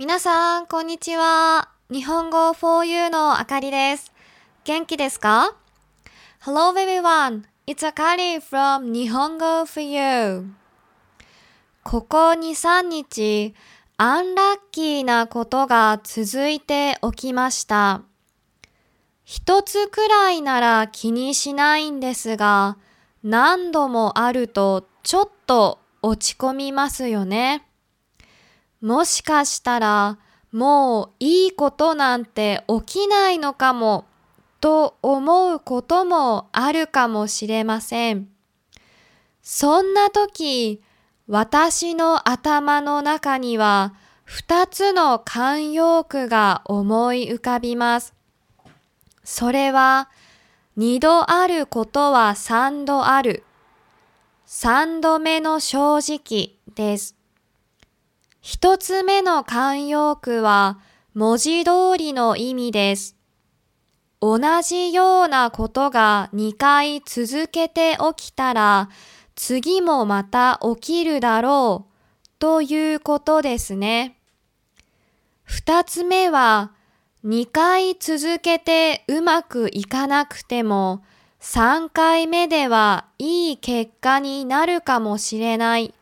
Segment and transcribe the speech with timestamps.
[0.00, 1.68] 皆さん、こんにちは。
[1.90, 4.10] 日本語 4U のあかりです。
[4.64, 5.54] 元気ですか
[6.42, 7.42] ?Hello everyone.
[7.66, 10.52] It's Akari from 日本語 4U.
[11.84, 13.54] ここ2、3日、
[13.98, 18.00] アンラッキーなことが続いておきました。
[19.26, 22.78] 一つくらいなら気にしないんですが、
[23.22, 27.66] 何度もあるとちょっと落ち込みますよね。
[28.80, 30.18] もしかしたら
[30.52, 34.06] もういいことなんて起きないのかも
[34.60, 38.28] と思うこともあるかもしれません。
[39.42, 40.82] そんな時、
[41.26, 43.94] 私の頭の中には
[44.24, 48.14] 二つの慣用句が思い浮かびます。
[49.24, 50.08] それは、
[50.76, 53.44] 二度あることは三度ある。
[54.46, 57.19] 三度目の正直です。
[58.40, 60.78] 一つ目の慣用句は
[61.12, 63.16] 文字通りの意味です。
[64.22, 68.88] 同じようなことが2回続けて起きたら
[69.34, 71.92] 次もまた起きるだろう
[72.38, 74.16] ということですね。
[75.42, 76.72] 二つ目は
[77.26, 81.02] 2回続けてうまくいかなくても
[81.40, 85.92] 3回目ではいい結果になるかもしれない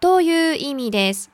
[0.00, 1.30] という意味です。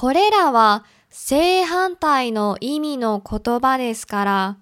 [0.00, 4.58] これらは正反対の意味の言葉ですから、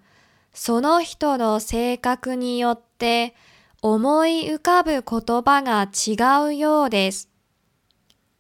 [0.53, 3.37] その人の性格によって
[3.81, 7.29] 思い浮かぶ言葉が違うようです。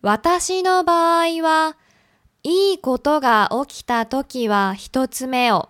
[0.02, 1.76] 私の場合は、
[2.42, 5.68] いいことが起きたときは一つ目を、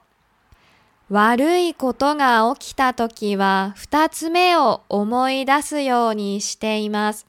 [1.11, 7.27] 悪いことが起きたときは二つ目を思い出すようにしています。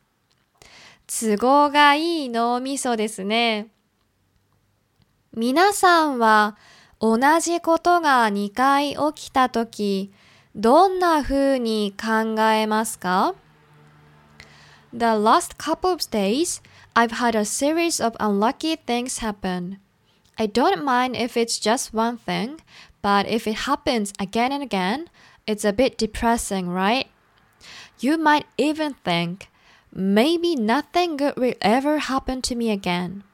[1.06, 3.68] 都合がいい脳みそですね。
[5.39, 6.57] 皆さんは
[7.01, 10.13] 同じことが2回起きたとき、
[10.55, 13.35] どんな風に考えますか
[14.93, 16.63] The last couple of days,
[16.95, 19.79] I've had a series of unlucky things happen.
[20.39, 22.59] I don't mind if it's just one thing,
[23.03, 25.09] but if it happens again and again,
[25.47, 27.09] it's a bit depressing, right?
[27.99, 29.49] You might even think,
[29.93, 33.25] maybe nothing good will ever happen to me again.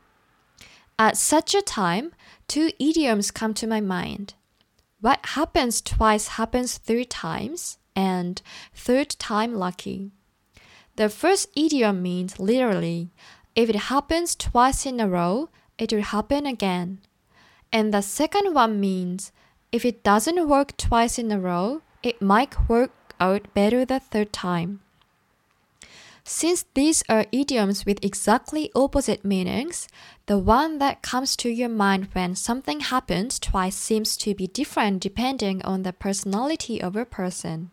[0.98, 2.14] At such a time,
[2.48, 4.34] two idioms come to my mind.
[5.02, 8.42] What happens twice happens three times, and
[8.74, 10.12] third time lucky.
[10.96, 13.12] The first idiom means literally,
[13.56, 17.02] if it happens twice in a row, it will happen again.
[17.74, 19.34] And the second one means,
[19.74, 24.32] if it doesn't work twice in a row, it might work out better the third
[24.32, 24.80] time.
[26.28, 29.88] Since these are idioms with exactly opposite meanings,
[30.26, 35.04] the one that comes to your mind when something happens twice seems to be different
[35.04, 37.70] depending on the personality of a person.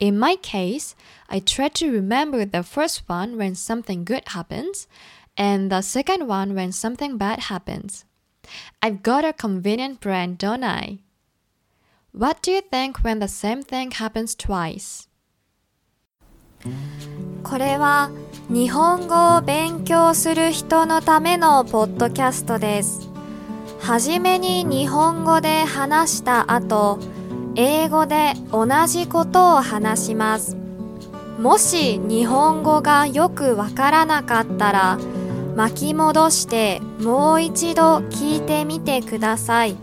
[0.00, 0.96] In my case,
[1.28, 4.88] I try to remember the first one when something good happens,
[5.36, 8.06] and the second one when something bad happens.
[8.82, 11.00] I've got a convenient brain, don't I?
[12.12, 15.06] What do you think when the same thing happens twice?
[17.44, 18.10] これは
[18.48, 23.10] 日本語を勉強する人のためのポッドキャストです。
[23.80, 26.98] はじめに日本語で話した後、
[27.56, 30.56] 英語で同じことを話します。
[31.38, 34.98] もし日本語がよくわからなかったら、
[35.56, 39.76] 巻き戻してもう一度聞いてみてください。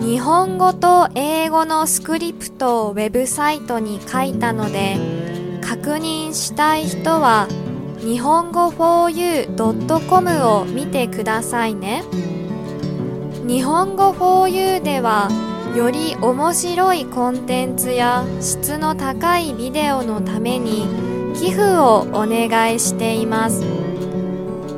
[0.00, 5.21] 日本語と英語のスクリプトをウェブサイトに書いたので、
[5.72, 7.48] 確認したい人は
[7.98, 12.04] 日本語 4u.com を見てくださいね。
[13.46, 15.30] 日本語 4u では
[15.74, 20.86] より面白いコンテンツや質の高いビデオのために
[21.34, 23.64] 寄付をお願いしています。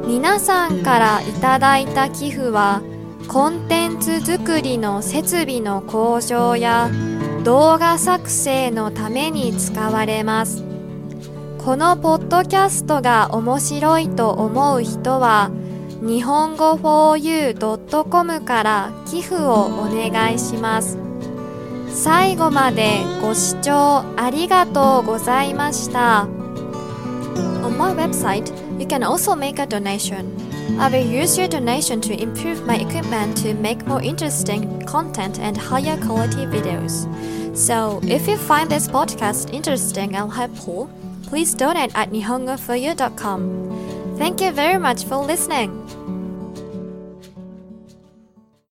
[0.07, 2.83] 皆さんからいただいた寄付は
[3.27, 6.89] コンテンツ作りの設備の向上や
[7.43, 10.74] 動画作成のために使われます。
[11.65, 15.51] このポッドキャストが面白いと思う人は
[16.03, 20.99] 日本語 4u.com から寄付をお願いします。
[21.89, 26.29] 最後までご視聴ありがとうございました。
[27.63, 30.27] On my website, you can also make a donation.
[30.79, 35.59] I will use your donation to improve my equipment to make more interesting content and
[35.59, 37.09] higher quality videos.
[37.55, 40.91] So, if you find this podcast interesting and helpful,
[41.27, 44.17] please donate at nihongoforyou.com.
[44.19, 45.85] Thank you very much for listening.